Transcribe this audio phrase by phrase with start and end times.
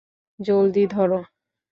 [0.39, 1.11] জলদি, ধর।